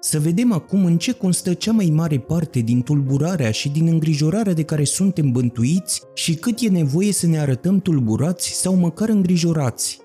[0.00, 4.52] Să vedem acum în ce constă cea mai mare parte din tulburarea și din îngrijorarea
[4.52, 9.98] de care suntem bântuiți și cât e nevoie să ne arătăm tulburați sau măcar îngrijorați.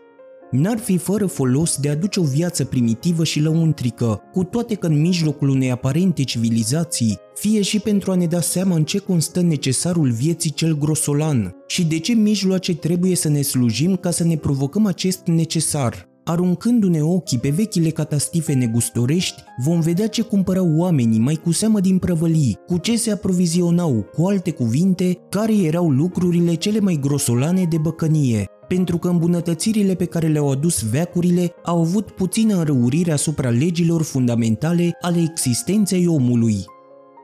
[0.51, 4.87] N-ar fi fără folos de a duce o viață primitivă și lăuntrică, cu toate că
[4.87, 9.41] în mijlocul unei aparente civilizații, fie și pentru a ne da seama în ce constă
[9.41, 14.37] necesarul vieții cel grosolan și de ce mijloace trebuie să ne slujim ca să ne
[14.37, 16.12] provocăm acest necesar.
[16.25, 21.97] Aruncându-ne ochii pe vechile catastife negustorești, vom vedea ce cumpărau oamenii mai cu seamă din
[21.97, 27.77] prăvălii, cu ce se aprovizionau, cu alte cuvinte, care erau lucrurile cele mai grosolane de
[27.77, 34.01] băcănie, pentru că îmbunătățirile pe care le-au adus veacurile au avut puțină înrăurire asupra legilor
[34.01, 36.55] fundamentale ale existenței omului.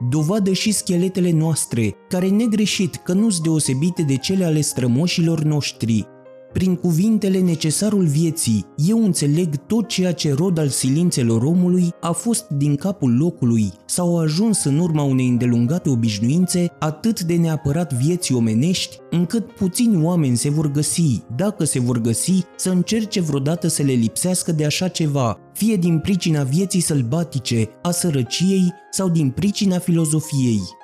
[0.09, 6.07] Dovadă și scheletele noastre, care negreșit că nu-s deosebite de cele ale strămoșilor noștri,
[6.53, 12.47] prin cuvintele necesarul vieții, eu înțeleg tot ceea ce rod al silințelor omului a fost
[12.47, 18.35] din capul locului sau a ajuns în urma unei îndelungate obișnuințe atât de neapărat vieții
[18.35, 23.83] omenești, încât puțini oameni se vor găsi, dacă se vor găsi, să încerce vreodată să
[23.83, 29.79] le lipsească de așa ceva, fie din pricina vieții sălbatice, a sărăciei sau din pricina
[29.79, 30.78] filozofiei.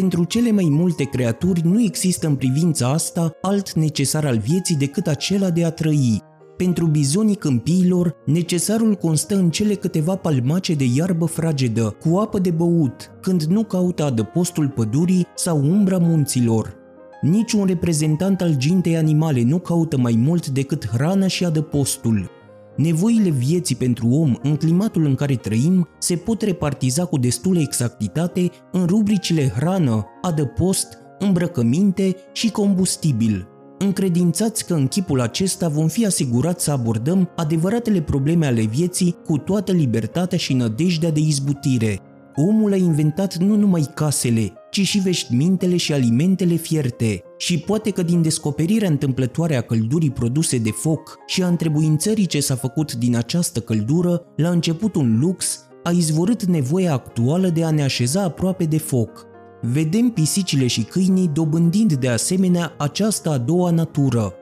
[0.00, 5.06] Pentru cele mai multe creaturi nu există în privința asta alt necesar al vieții decât
[5.06, 6.22] acela de a trăi.
[6.56, 12.50] Pentru bizonii câmpiilor, necesarul constă în cele câteva palmace de iarbă fragedă, cu apă de
[12.50, 16.74] băut, când nu caută adăpostul pădurii sau umbra munților.
[17.20, 22.30] Niciun reprezentant al gintei animale nu caută mai mult decât hrana și adăpostul.
[22.76, 28.50] Nevoile vieții pentru om în climatul în care trăim se pot repartiza cu destulă exactitate
[28.72, 33.48] în rubricile hrană, adăpost, îmbrăcăminte și combustibil.
[33.78, 39.38] Încredințați că în chipul acesta vom fi asigurați să abordăm adevăratele probleme ale vieții cu
[39.38, 42.00] toată libertatea și nădejdea de izbutire.
[42.36, 47.22] Omul a inventat nu numai casele, ci și veștimintele și alimentele fierte.
[47.36, 52.40] Și poate că din descoperirea întâmplătoare a căldurii produse de foc și a întrebuințării ce
[52.40, 57.70] s-a făcut din această căldură, la început un lux, a izvorât nevoia actuală de a
[57.70, 59.26] ne așeza aproape de foc.
[59.60, 64.32] Vedem pisicile și câinii dobândind de asemenea această a doua natură.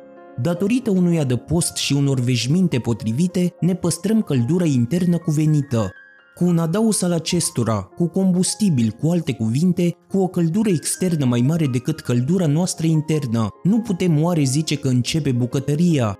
[0.43, 5.93] Datorită unui adăpost și unor veșminte potrivite, ne păstrăm căldura internă cuvenită,
[6.35, 11.41] cu un adaus al acestora, cu combustibil, cu alte cuvinte, cu o căldură externă mai
[11.41, 16.19] mare decât căldura noastră internă, nu putem oare zice că începe bucătăria,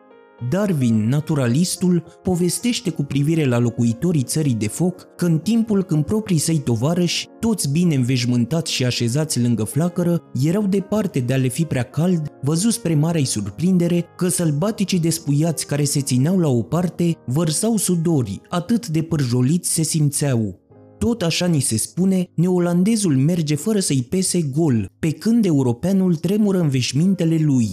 [0.51, 6.39] Darwin, naturalistul, povestește cu privire la locuitorii țării de foc că în timpul când proprii
[6.39, 11.65] săi tovarăși, toți bine înveșmântați și așezați lângă flacără, erau departe de a le fi
[11.65, 17.17] prea cald, văzut spre marea surprindere că sălbaticii despuiați care se țineau la o parte
[17.27, 20.61] vărsau sudori, atât de pârjoliți se simțeau.
[20.99, 26.61] Tot așa ni se spune, neolandezul merge fără să-i pese gol, pe când europeanul tremură
[26.61, 27.69] în veșmintele lui.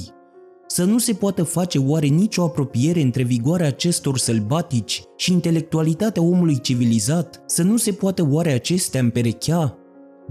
[0.72, 6.59] Să nu se poată face oare nicio apropiere între vigoarea acestor sălbatici și intelectualitatea omului
[6.62, 7.44] civilizat?
[7.46, 9.78] Să nu se poată oare acestea împerechea?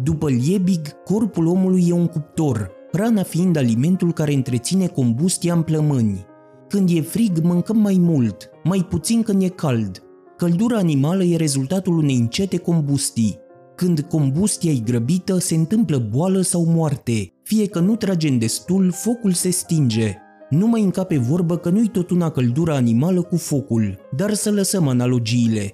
[0.03, 6.27] După Liebig, corpul omului e un cuptor, hrana fiind alimentul care întreține combustia în plămâni.
[6.69, 10.03] Când e frig, mâncăm mai mult, mai puțin când e cald.
[10.37, 13.39] Căldura animală e rezultatul unei încete combustii.
[13.75, 17.33] Când combustia e grăbită, se întâmplă boală sau moarte.
[17.43, 20.17] Fie că nu tragem destul, focul se stinge.
[20.51, 24.89] Nu mai încape vorbă că nu-i tot una căldura animală cu focul, dar să lăsăm
[24.89, 25.73] analogiile.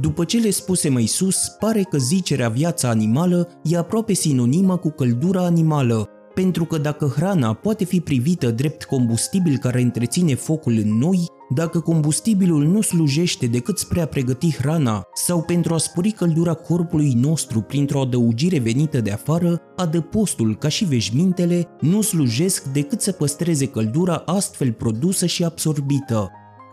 [0.00, 5.44] După cele spuse mai sus, pare că zicerea viața animală e aproape sinonimă cu căldura
[5.44, 11.26] animală, pentru că dacă hrana poate fi privită drept combustibil care întreține focul în noi,
[11.48, 17.12] dacă combustibilul nu slujește decât spre a pregăti hrana sau pentru a spori căldura corpului
[17.12, 23.66] nostru printr-o adăugire venită de afară, adăpostul ca și veșmintele nu slujesc decât să păstreze
[23.66, 26.30] căldura astfel produsă și absorbită.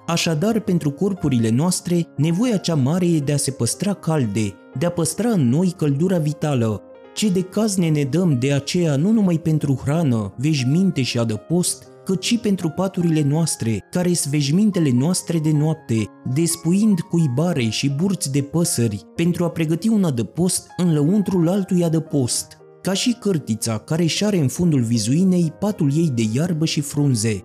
[0.08, 4.90] Așadar, pentru corpurile noastre, nevoia cea mare e de a se păstra calde, de a
[4.90, 6.82] păstra în noi căldura vitală,
[7.14, 11.88] ce de caz ne ne dăm de aceea nu numai pentru hrană, veșminte și adăpost,
[12.06, 18.32] cât și pentru paturile noastre, care sunt veșmintele noastre de noapte, despuind cuibare și burți
[18.32, 24.04] de păsări, pentru a pregăti un adăpost în lăuntrul altui adăpost, ca și cârtița care
[24.04, 27.44] își șare în fundul vizuinei patul ei de iarbă și frunze.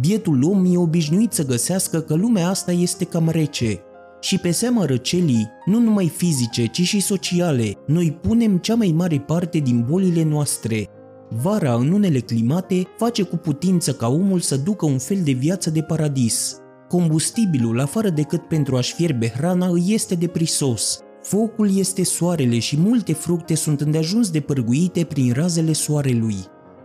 [0.00, 3.80] Bietul om e obișnuit să găsească că lumea asta este cam rece,
[4.20, 9.18] și pe seama răcelii, nu numai fizice, ci și sociale, noi punem cea mai mare
[9.18, 10.88] parte din bolile noastre.
[11.28, 15.70] Vara, în unele climate, face cu putință ca omul să ducă un fel de viață
[15.70, 16.56] de paradis.
[16.88, 21.00] Combustibilul, afară decât pentru a-și fierbe hrana, îi este deprisos.
[21.22, 26.36] Focul este soarele și multe fructe sunt îndeajuns de pârguite prin razele soarelui.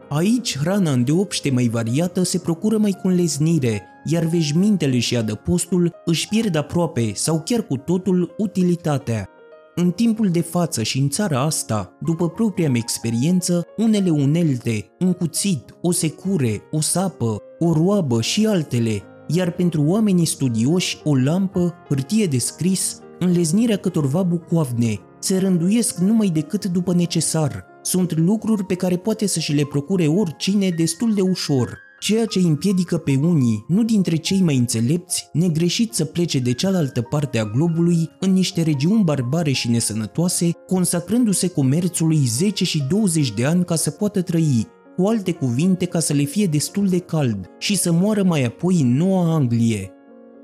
[0.09, 6.27] Aici hrana îndeopște mai variată se procură mai cu înleznire, iar veșmintele și adăpostul își
[6.27, 9.29] pierd aproape sau chiar cu totul utilitatea.
[9.75, 15.13] În timpul de față și în țara asta, după propria mea experiență, unele unelte, un
[15.13, 21.73] cuțit, o secure, o sapă, o roabă și altele, iar pentru oamenii studioși o lampă,
[21.87, 27.65] hârtie de scris, înleznirea câtorva bucoavne, se rânduiesc numai decât după necesar.
[27.81, 32.39] Sunt lucruri pe care poate să și le procure oricine destul de ușor, ceea ce
[32.39, 37.45] împiedică pe unii, nu dintre cei mai înțelepți, negreșit să plece de cealaltă parte a
[37.45, 43.75] globului în niște regiuni barbare și nesănătoase, consacrându-se comerțului 10 și 20 de ani ca
[43.75, 44.67] să poată trăi,
[44.97, 48.81] cu alte cuvinte ca să le fie destul de cald și să moară mai apoi
[48.81, 49.91] în Noua Anglie.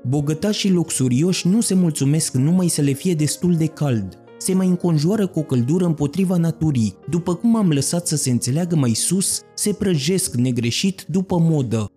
[0.08, 5.26] Bogătașii luxurioși nu se mulțumesc numai să le fie destul de cald, se mai înconjoară
[5.26, 9.72] cu o căldură împotriva naturii, după cum am lăsat să se înțeleagă mai sus, se
[9.72, 11.90] prăjesc negreșit după modă.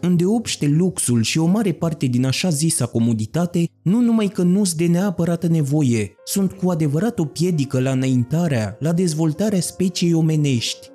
[0.00, 4.86] Îndeopște luxul și o mare parte din așa zisa comoditate, nu numai că nu-s de
[4.86, 10.88] neapărată nevoie, sunt cu adevărat o piedică la înaintarea, la dezvoltarea speciei omenești.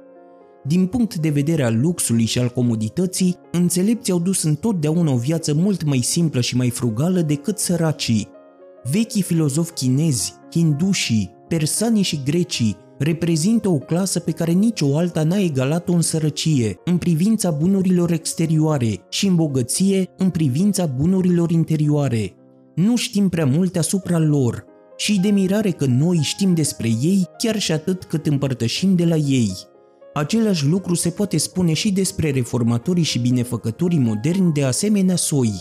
[0.66, 5.54] Din punct de vedere al luxului și al comodității, înțelepții au dus întotdeauna o viață
[5.54, 8.28] mult mai simplă și mai frugală decât săracii.
[8.92, 15.38] Vechii filozofi chinezi, hindușii, persanii și grecii reprezintă o clasă pe care nicio alta n-a
[15.38, 22.34] egalat-o în sărăcie, în privința bunurilor exterioare și în bogăție în privința bunurilor interioare.
[22.76, 24.66] Nu știm prea multe asupra lor
[24.98, 29.16] și de mirare că noi știm despre ei chiar și atât cât împărtășim de la
[29.16, 29.52] ei.
[30.14, 35.52] Același lucru se poate spune și despre reformatorii și binefăcătorii moderni de asemenea soi.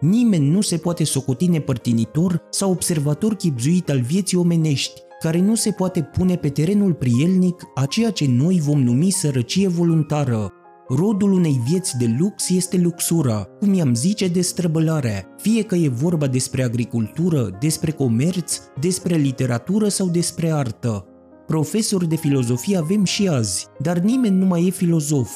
[0.00, 5.70] Nimeni nu se poate socoti nepărtinitor sau observator chipzuit al vieții omenești, care nu se
[5.70, 10.52] poate pune pe terenul prielnic a ceea ce noi vom numi sărăcie voluntară.
[10.88, 16.26] Rodul unei vieți de lux este luxura, cum i-am zice destrăbălarea, fie că e vorba
[16.26, 21.04] despre agricultură, despre comerț, despre literatură sau despre artă.
[21.46, 25.30] Profesori de filozofie avem și azi, dar nimeni nu mai e filozof.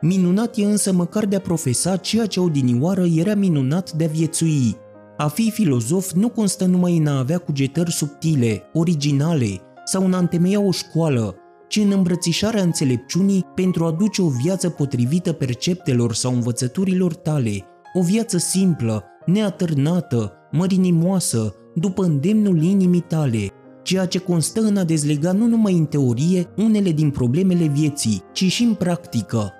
[0.00, 4.76] Minunat e însă măcar de a profesa ceea ce odinioară era minunat de a viețui.
[5.16, 10.18] A fi filozof nu constă numai în a avea cugetări subtile, originale sau în a
[10.18, 11.34] întemeia o școală,
[11.68, 18.02] ci în îmbrățișarea înțelepciunii pentru a duce o viață potrivită perceptelor sau învățăturilor tale, o
[18.02, 23.50] viață simplă, neatârnată, mărinimoasă, după îndemnul inimii tale,
[23.82, 28.44] ceea ce constă în a dezlega nu numai în teorie unele din problemele vieții, ci
[28.44, 29.52] și în practică.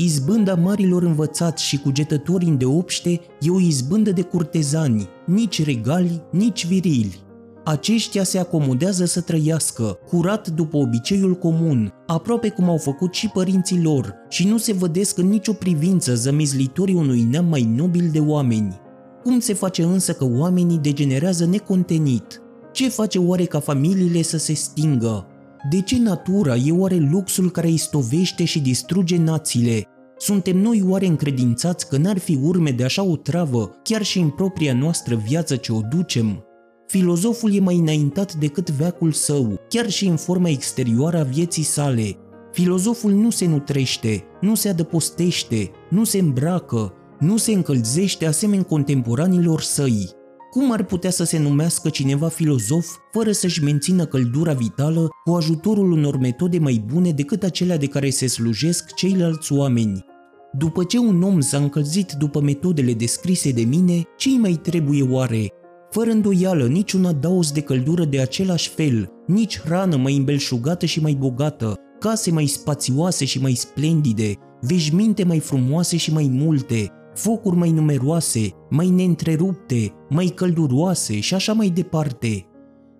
[0.00, 7.20] Izbânda marilor învățați și cugetători îndeopște e o izbândă de curtezani, nici regali, nici virili.
[7.64, 13.82] Aceștia se acomodează să trăiască, curat după obiceiul comun, aproape cum au făcut și părinții
[13.82, 18.80] lor, și nu se vădesc în nicio privință zămizlitorii unui neam mai nobil de oameni.
[19.22, 22.42] Cum se face însă că oamenii degenerează necontenit?
[22.72, 25.26] Ce face oare ca familiile să se stingă?
[25.70, 29.82] De ce natura e oare luxul care istovește și distruge națiile?
[30.16, 34.30] Suntem noi oare încredințați că n-ar fi urme de așa o travă chiar și în
[34.30, 36.42] propria noastră viață ce o ducem?
[36.86, 42.16] Filozoful e mai înaintat decât veacul său, chiar și în forma exterioară a vieții sale.
[42.52, 49.60] Filozoful nu se nutrește, nu se adăpostește, nu se îmbracă, nu se încălzește asemeni contemporanilor
[49.60, 50.10] săi.
[50.50, 55.92] Cum ar putea să se numească cineva filozof fără să-și mențină căldura vitală cu ajutorul
[55.92, 60.04] unor metode mai bune decât acelea de care se slujesc ceilalți oameni?
[60.52, 65.52] După ce un om s-a încălzit după metodele descrise de mine, ce mai trebuie oare?
[65.90, 71.12] Fără îndoială, niciun adaos de căldură de același fel, nici hrană mai îmbelșugată și mai
[71.12, 77.70] bogată, case mai spațioase și mai splendide, veșminte mai frumoase și mai multe, focuri mai
[77.70, 82.46] numeroase, mai neîntrerupte, mai călduroase și așa mai departe.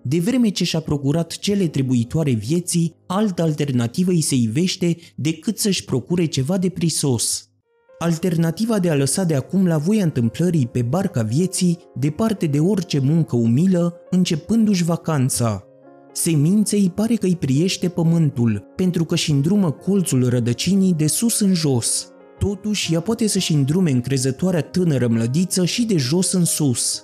[0.03, 5.85] De vreme ce și-a procurat cele trebuitoare vieții, altă alternativă îi se ivește decât să-și
[5.85, 7.49] procure ceva de prisos.
[7.99, 12.99] Alternativa de a lăsa de acum la voia întâmplării pe barca vieții, departe de orice
[12.99, 15.63] muncă umilă, începându-și vacanța.
[16.13, 21.55] Seminței pare că îi priește pământul, pentru că și îndrumă colțul rădăcinii de sus în
[21.55, 22.13] jos.
[22.39, 27.03] Totuși, ea poate să-și îndrume încrezătoarea tânără mlădiță și de jos în sus.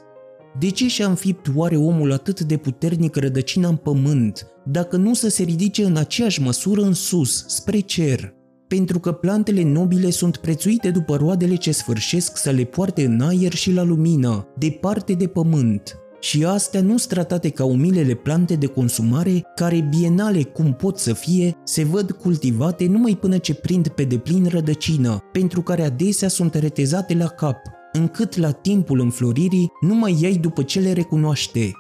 [0.59, 5.29] De ce și-a înfipt oare omul atât de puternic rădăcina în pământ, dacă nu să
[5.29, 8.35] se ridice în aceeași măsură în sus, spre cer?
[8.69, 13.53] Pentru că plantele nobile sunt prețuite după roadele ce sfârșesc să le poarte în aer
[13.53, 15.99] și la lumină, departe de pământ.
[16.25, 21.57] Și astea nu stratate ca umilele plante de consumare care bienale cum pot să fie,
[21.65, 27.15] se văd cultivate numai până ce prind pe deplin rădăcină, pentru care adesea sunt retezate
[27.15, 27.57] la cap,
[27.93, 31.73] încât la timpul înfloririi nu mai iei după ce le recunoaște.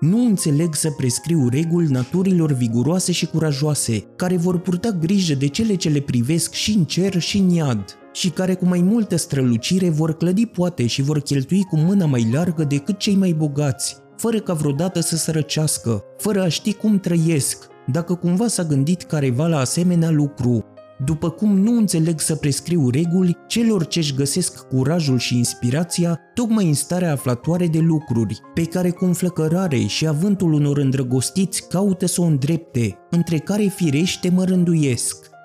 [0.00, 5.74] Nu înțeleg să prescriu reguli naturilor viguroase și curajoase, care vor purta grijă de cele
[5.74, 7.84] ce le privesc și în cer și în iad,
[8.18, 12.28] și care cu mai multă strălucire vor clădi poate și vor cheltui cu mâna mai
[12.32, 17.66] largă decât cei mai bogați, fără ca vreodată să sărăcească, fără a ști cum trăiesc,
[17.86, 20.64] dacă cumva s-a gândit careva la asemenea lucru,
[21.04, 26.74] după cum nu înțeleg să prescriu reguli celor ce-și găsesc curajul și inspirația tocmai în
[26.74, 32.24] starea aflatoare de lucruri, pe care cu înflăcărare și avântul unor îndrăgostiți caută să o
[32.24, 35.36] îndrepte, între care firește mă rânduiesc.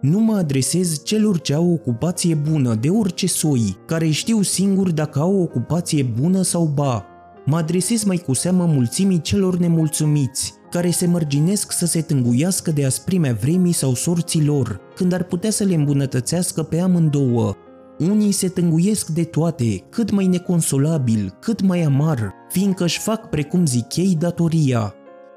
[0.00, 4.90] Nu mă adresez celor ce au o ocupație bună de orice soi, care știu singur
[4.90, 7.04] dacă au o ocupație bună sau ba.
[7.44, 12.84] Mă adresez mai cu seamă mulțimii celor nemulțumiți, care se mărginesc să se tânguiască de
[12.84, 17.54] asprimea vremii sau sorții lor, când ar putea să le îmbunătățească pe amândouă.
[17.98, 23.66] Unii se tânguiesc de toate, cât mai neconsolabil, cât mai amar, fiindcă își fac, precum
[23.66, 24.94] zic ei, datoria,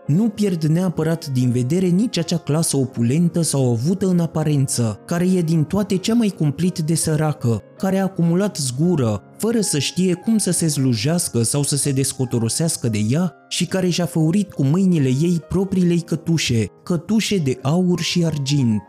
[0.08, 5.41] nu pierd neapărat din vedere nici acea clasă opulentă sau avută în aparență, care e
[5.41, 10.38] din toate cea mai cumplit de săracă, care a acumulat zgură, fără să știe cum
[10.38, 15.10] să se slujească sau să se descotorosească de ea și care și-a făurit cu mâinile
[15.10, 18.84] ei propriile cătușe, cătușe de aur și argint.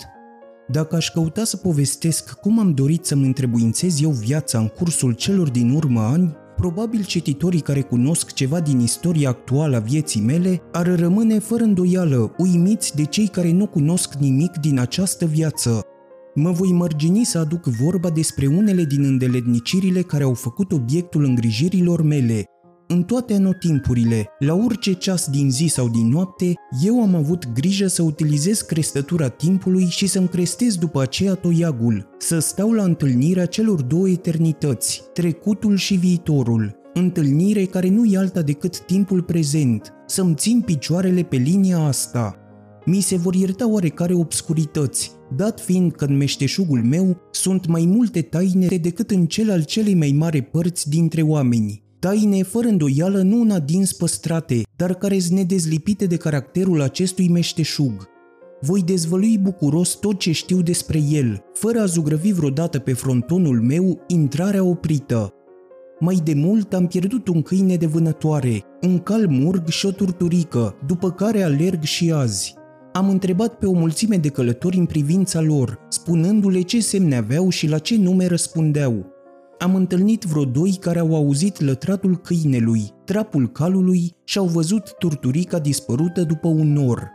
[0.69, 5.51] Dacă aș căuta să povestesc cum am dorit să-mi întrebuințez eu viața în cursul celor
[5.51, 10.99] din urmă ani, probabil cititorii care cunosc ceva din istoria actuală a vieții mele ar
[10.99, 15.87] rămâne fără îndoială uimiți de cei care nu cunosc nimic din această viață.
[16.35, 22.03] Mă voi mărgini să aduc vorba despre unele din îndeletnicirile care au făcut obiectul îngrijirilor
[22.03, 22.45] mele,
[22.93, 27.87] în toate anotimpurile, la orice ceas din zi sau din noapte, eu am avut grijă
[27.87, 33.83] să utilizez crestătura timpului și să-mi crestez după aceea toiagul, să stau la întâlnirea celor
[33.83, 40.61] două eternități, trecutul și viitorul, întâlnire care nu e alta decât timpul prezent, să-mi țin
[40.61, 42.37] picioarele pe linia asta.
[42.85, 48.23] Mi se vor ierta oarecare obscurități, dat fiind că în meșteșugul meu sunt mai multe
[48.23, 53.41] taine decât în cel al celei mai mari părți dintre oameni taine fără îndoială nu
[53.41, 58.09] un adins păstrate, dar care sunt nedezlipite de caracterul acestui meșteșug.
[58.61, 64.05] Voi dezvălui bucuros tot ce știu despre el, fără a zugrăvi vreodată pe frontonul meu
[64.07, 65.33] intrarea oprită.
[66.01, 70.75] Mai de mult am pierdut un câine de vânătoare, un cal murg și o turturică,
[70.87, 72.55] după care alerg și azi.
[72.93, 77.69] Am întrebat pe o mulțime de călători în privința lor, spunându-le ce semne aveau și
[77.69, 79.21] la ce nume răspundeau
[79.63, 85.59] am întâlnit vreo doi care au auzit lătratul câinelui, trapul calului și au văzut turturica
[85.59, 87.11] dispărută după un nor.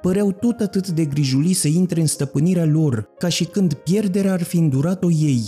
[0.00, 4.42] Păreau tot atât de grijuli să intre în stăpânirea lor, ca și când pierderea ar
[4.42, 5.42] fi îndurat-o ei.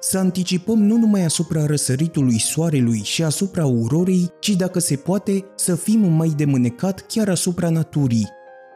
[0.00, 5.74] Să anticipăm nu numai asupra răsăritului soarelui și asupra aurorei, ci dacă se poate, să
[5.74, 8.28] fim mai de mânecat chiar asupra naturii,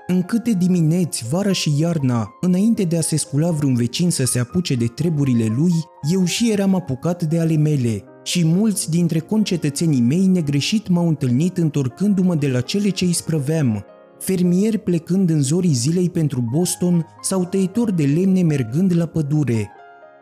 [0.06, 4.38] în câte dimineți, vara și iarna, înainte de a se scula vreun vecin să se
[4.38, 5.72] apuce de treburile lui,
[6.12, 8.04] eu și eram apucat de ale mele.
[8.22, 13.84] Și mulți dintre concetățenii mei negreșit m-au întâlnit întorcându-mă de la cele ce îi sprăveam,
[14.18, 19.70] fermieri plecând în zorii zilei pentru Boston sau tăitori de lemne mergând la pădure.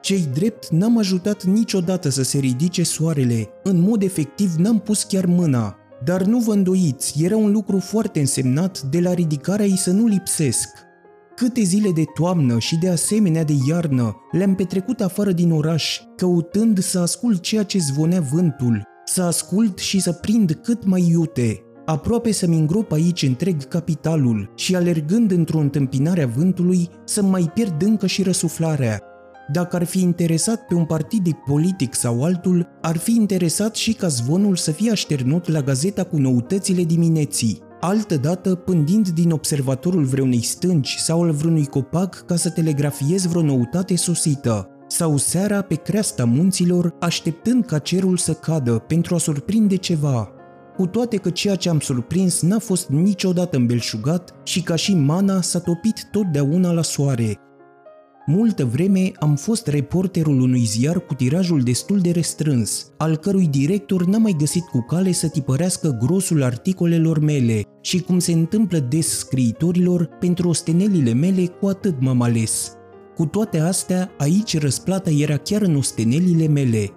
[0.01, 5.27] Cei drept n-am ajutat niciodată să se ridice soarele, în mod efectiv n-am pus chiar
[5.27, 9.91] mâna, dar nu vă îndoiți, era un lucru foarte însemnat de la ridicarea ei să
[9.91, 10.69] nu lipsesc.
[11.37, 16.79] Câte zile de toamnă și de asemenea de iarnă le-am petrecut afară din oraș, căutând
[16.79, 22.33] să ascult ceea ce zvonea vântul, să ascult și să prind cât mai iute, aproape
[22.33, 28.07] să-mi îngrop aici întreg capitalul și alergând într-o întâmpinare a vântului să mai pierd încă
[28.07, 29.03] și răsuflarea,
[29.49, 34.09] dacă ar fi interesat pe un partid politic sau altul, ar fi interesat și ca
[34.09, 40.95] zvonul să fie așternut la gazeta cu noutățile dimineții, altădată pândind din observatorul vreunei stânci
[40.97, 46.95] sau al vreunui copac ca să telegrafiez vreo noutate susită, sau seara pe creasta munților
[47.01, 50.29] așteptând ca cerul să cadă pentru a surprinde ceva,
[50.77, 55.41] cu toate că ceea ce am surprins n-a fost niciodată îmbelșugat și ca și mana
[55.41, 57.39] s-a topit totdeauna la soare,
[58.27, 64.05] Multă vreme am fost reporterul unui ziar cu tirajul destul de restrâns, al cărui director
[64.05, 69.19] n-a mai găsit cu cale să tipărească grosul articolelor mele și cum se întâmplă des
[69.19, 72.73] scriitorilor, pentru ostenelile mele cu atât m-am ales.
[73.17, 76.91] Cu toate astea, aici răsplata era chiar în ostenelile mele.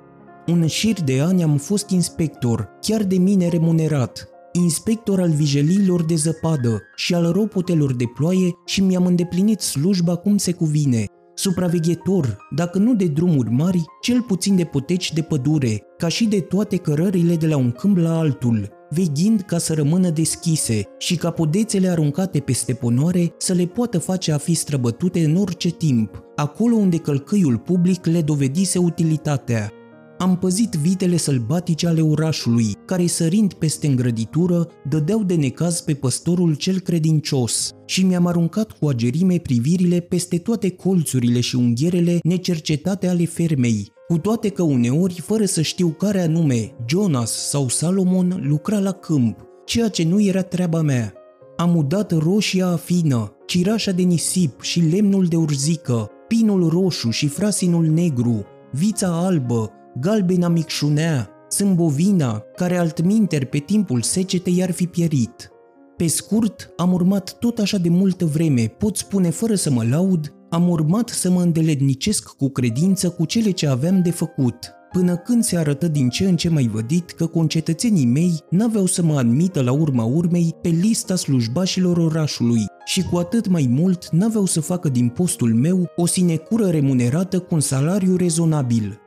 [0.48, 6.15] Un șir de ani am fost inspector, chiar de mine remunerat, inspector al vijeliilor de
[6.15, 11.05] zăpadă și al ropotelor de ploaie și mi-am îndeplinit slujba cum se cuvine.
[11.36, 16.39] Supraveghetor, dacă nu de drumuri mari, cel puțin de poteci de pădure, ca și de
[16.39, 21.32] toate cărările de la un câmp la altul, veghind ca să rămână deschise și ca
[21.32, 26.75] podețele aruncate peste ponoare să le poată face a fi străbătute în orice timp, acolo
[26.75, 29.72] unde călcâiul public le dovedise utilitatea.
[30.17, 36.53] Am păzit vitele sălbatice ale orașului, care sărind peste îngrăditură, dădeau de necaz pe păstorul
[36.53, 43.25] cel credincios și mi-am aruncat cu agerime privirile peste toate colțurile și unghierele necercetate ale
[43.25, 48.91] fermei, cu toate că uneori, fără să știu care anume, Jonas sau Salomon lucra la
[48.91, 51.13] câmp, ceea ce nu era treaba mea.
[51.57, 57.86] Am udat roșia afină, cirașa de nisip și lemnul de urzică, pinul roșu și frasinul
[57.86, 65.49] negru, vița albă, galbena micșunea, sâmbovina, care altminter pe timpul secetei ar fi pierit.
[65.97, 70.33] Pe scurt, am urmat tot așa de multă vreme, pot spune fără să mă laud,
[70.49, 75.43] am urmat să mă îndelednicesc cu credință cu cele ce aveam de făcut, până când
[75.43, 79.61] se arătă din ce în ce mai vădit că concetățenii mei n-aveau să mă admită
[79.61, 84.89] la urma urmei pe lista slujbașilor orașului și cu atât mai mult n-aveau să facă
[84.89, 88.99] din postul meu o sinecură remunerată cu un salariu rezonabil.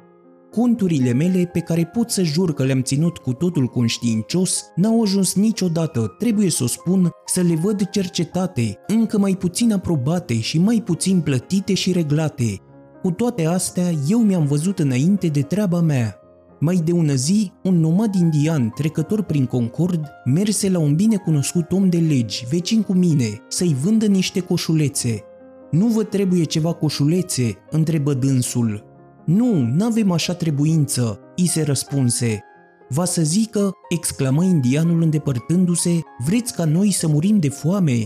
[0.59, 5.35] Conturile mele, pe care pot să jur că le-am ținut cu totul conștiincios, n-au ajuns
[5.35, 10.83] niciodată, trebuie să o spun, să le văd cercetate, încă mai puțin aprobate și mai
[10.85, 12.57] puțin plătite și reglate.
[13.03, 16.21] Cu toate astea, eu mi-am văzut înainte de treaba mea.
[16.61, 21.73] Mai de ună zi, un nomad indian trecător prin Concord merse la un bine cunoscut
[21.73, 25.23] om de legi, vecin cu mine, să-i vândă niște coșulețe.
[25.71, 28.88] Nu vă trebuie ceva coșulețe?" întrebă dânsul.
[29.29, 32.41] Nu, n-avem așa trebuință, i se răspunse.
[32.89, 38.05] Va să zică, exclamă indianul îndepărtându-se, vreți ca noi să murim de foame?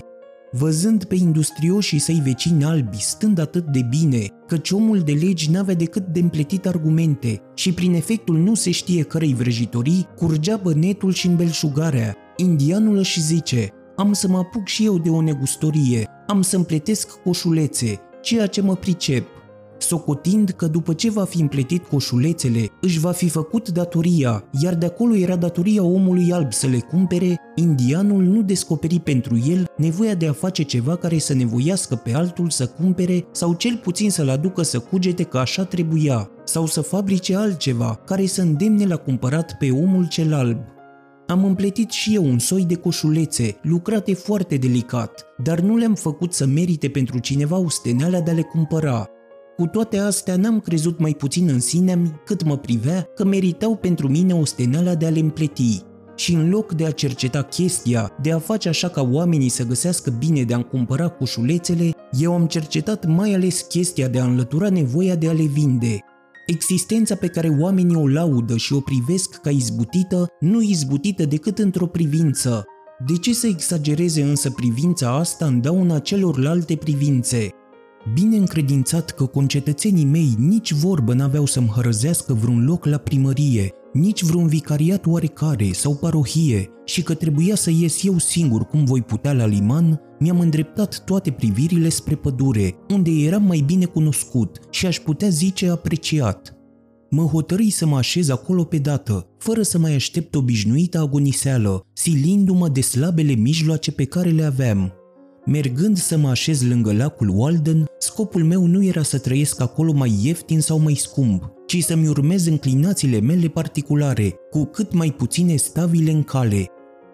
[0.52, 5.74] Văzând pe industrioșii săi vecini albi stând atât de bine, căci omul de legi n-avea
[5.74, 11.26] decât de împletit argumente și prin efectul nu se știe cărei vrăjitorii, curgea bănetul și
[11.26, 12.16] îmbelșugarea.
[12.36, 17.22] Indianul își zice, am să mă apuc și eu de o negustorie, am să împletesc
[17.22, 19.26] coșulețe, ceea ce mă pricep
[19.82, 24.86] socotind că după ce va fi împletit coșulețele, își va fi făcut datoria, iar de
[24.86, 30.28] acolo era datoria omului alb să le cumpere, indianul nu descoperi pentru el nevoia de
[30.28, 34.62] a face ceva care să nevoiască pe altul să cumpere sau cel puțin să-l aducă
[34.62, 39.70] să cugete că așa trebuia, sau să fabrice altceva care să îndemne la cumpărat pe
[39.70, 40.58] omul cel alb.
[41.26, 46.32] Am împletit și eu un soi de coșulețe, lucrate foarte delicat, dar nu le-am făcut
[46.32, 49.08] să merite pentru cineva usteneala de a le cumpăra,
[49.56, 54.08] cu toate astea n-am crezut mai puțin în sine cât mă privea că meritau pentru
[54.08, 55.82] mine osteneala de a le împleti.
[56.16, 60.10] Și în loc de a cerceta chestia, de a face așa ca oamenii să găsească
[60.10, 65.14] bine de a-mi cumpăra cușulețele, eu am cercetat mai ales chestia de a înlătura nevoia
[65.14, 65.98] de a le vinde.
[66.46, 71.86] Existența pe care oamenii o laudă și o privesc ca izbutită, nu izbutită decât într-o
[71.86, 72.64] privință.
[73.06, 77.48] De ce să exagereze însă privința asta în dauna celorlalte privințe?
[78.14, 84.22] Bine încredințat că concetățenii mei nici vorbă n-aveau să-mi hărăzească vreun loc la primărie, nici
[84.22, 89.32] vreun vicariat oarecare sau parohie și că trebuia să ies eu singur cum voi putea
[89.32, 94.98] la liman, mi-am îndreptat toate privirile spre pădure, unde eram mai bine cunoscut și aș
[94.98, 96.56] putea zice apreciat.
[97.10, 102.68] Mă hotărâi să mă așez acolo pe dată, fără să mai aștept obișnuită agoniseală, silindu-mă
[102.68, 104.92] de slabele mijloace pe care le aveam,
[105.46, 110.18] Mergând să mă așez lângă lacul Walden, scopul meu nu era să trăiesc acolo mai
[110.22, 116.10] ieftin sau mai scump, ci să-mi urmez înclinațiile mele particulare, cu cât mai puține stabile
[116.10, 116.66] în cale.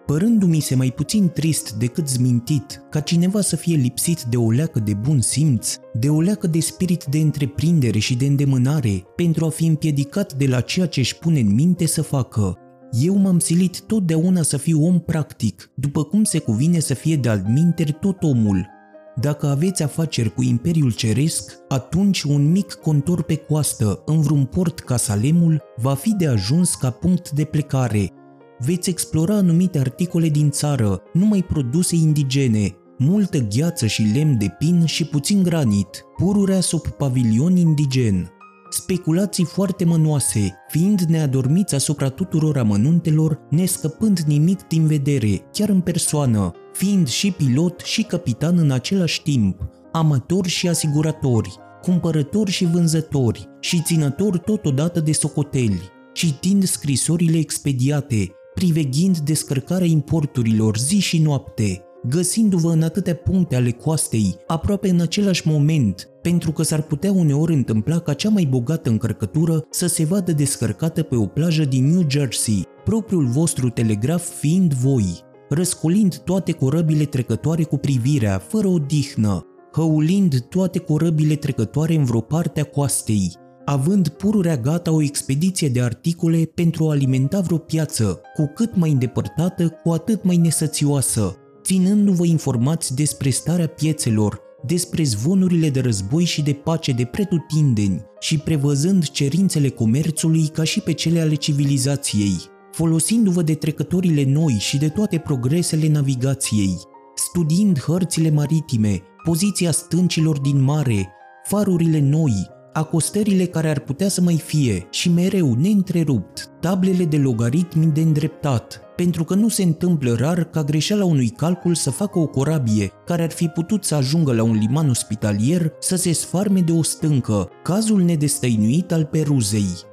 [0.05, 4.79] Părându-mi se mai puțin trist decât zmintit, ca cineva să fie lipsit de o leacă
[4.79, 9.49] de bun simț, de o leacă de spirit de întreprindere și de îndemânare, pentru a
[9.49, 12.57] fi împiedicat de la ceea ce își pune în minte să facă,
[12.91, 17.29] eu m-am silit totdeauna să fiu om practic, după cum se cuvine să fie de
[17.29, 18.67] altminteri tot omul.
[19.15, 24.79] Dacă aveți afaceri cu Imperiul Ceresc, atunci un mic contor pe coastă, în vreun port
[24.79, 28.11] ca Salemul, va fi de ajuns ca punct de plecare.
[28.59, 34.85] Veți explora anumite articole din țară, numai produse indigene, multă gheață și lemn de pin
[34.85, 38.31] și puțin granit, pururea sub pavilion indigen
[38.69, 46.51] speculații foarte mănoase, fiind neadormiți asupra tuturor amănuntelor, nescăpând nimic din vedere, chiar în persoană,
[46.73, 53.81] fiind și pilot și capitan în același timp, amatori și asiguratori, cumpărători și vânzători și
[53.81, 55.81] ținători totodată de socoteli.
[56.13, 64.35] citind scrisorile expediate, priveghind descărcarea importurilor zi și noapte, găsindu-vă în atâtea puncte ale coastei,
[64.47, 69.65] aproape în același moment, pentru că s-ar putea uneori întâmpla ca cea mai bogată încărcătură
[69.69, 75.05] să se vadă descărcată pe o plajă din New Jersey, propriul vostru telegraf fiind voi,
[75.49, 82.59] răscolind toate corăbile trecătoare cu privirea, fără odihnă, hăulind toate corăbile trecătoare în vreo parte
[82.59, 83.31] a coastei,
[83.65, 88.91] având pururea gata o expediție de articole pentru a alimenta vreo piață, cu cât mai
[88.91, 91.35] îndepărtată, cu atât mai nesățioasă,
[91.69, 98.37] ținându-vă informați despre starea piețelor, despre zvonurile de război și de pace de pretutindeni și
[98.37, 102.35] prevăzând cerințele comerțului ca și pe cele ale civilizației,
[102.71, 106.77] folosindu-vă de trecătorile noi și de toate progresele navigației,
[107.15, 111.09] studiind hărțile maritime, poziția stâncilor din mare,
[111.47, 112.33] farurile noi,
[112.79, 118.81] acostările care ar putea să mai fie și mereu, neîntrerupt, tablele de logaritmi de îndreptat,
[118.95, 123.23] pentru că nu se întâmplă rar ca greșeala unui calcul să facă o corabie care
[123.23, 127.49] ar fi putut să ajungă la un liman ospitalier să se sfarme de o stâncă,
[127.63, 129.87] cazul nedestăinuit al Peruzei.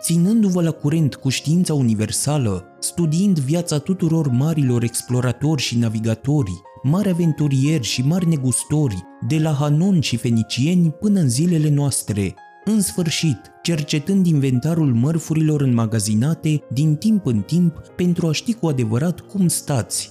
[0.00, 7.84] Ținându-vă la curent cu știința universală, studiind viața tuturor marilor exploratori și navigatori, mari aventurieri
[7.84, 14.26] și mari negustori, de la Hanon și fenicieni până în zilele noastre, în sfârșit, cercetând
[14.26, 20.10] inventarul mărfurilor înmagazinate din timp în timp pentru a ști cu adevărat cum stați.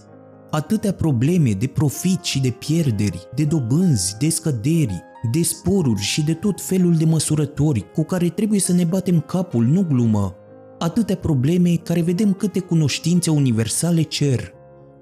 [0.50, 6.34] Atâtea probleme de profit și de pierderi, de dobânzi, de scăderi, de sporuri și de
[6.34, 10.36] tot felul de măsurători cu care trebuie să ne batem capul, nu glumă.
[10.80, 14.54] Atâtea probleme care vedem câte cunoștințe universale cer,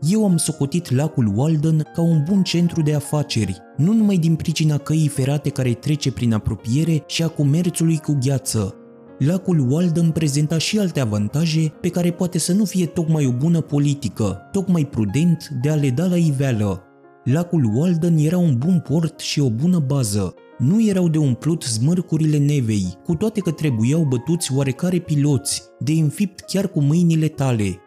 [0.02, 4.78] eu am socotit lacul Walden ca un bun centru de afaceri, nu numai din pricina
[4.78, 8.76] căii ferate care trece prin apropiere și a comerțului cu gheață.
[9.18, 13.62] Lacul Walden prezenta și alte avantaje pe care poate să nu fie tocmai o bună
[13.62, 16.82] politică, tocmai prudent de a le da la iveală.
[17.24, 20.34] Lacul Walden era un bun port și o bună bază.
[20.58, 26.40] Nu erau de umplut zmârcurile nevei, cu toate că trebuiau bătuți oarecare piloți, de înfipt
[26.40, 27.80] chiar cu mâinile tale,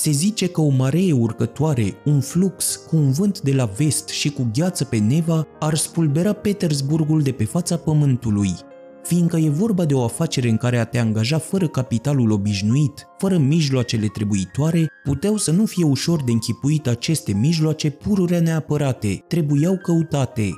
[0.00, 4.30] se zice că o maree urcătoare, un flux cu un vânt de la vest și
[4.30, 8.50] cu gheață pe neva ar spulbera Petersburgul de pe fața pământului.
[9.02, 13.38] Fiindcă e vorba de o afacere în care a te angaja fără capitalul obișnuit, fără
[13.38, 20.50] mijloacele trebuitoare, puteau să nu fie ușor de închipuit aceste mijloace pururea neapărate, trebuiau căutate,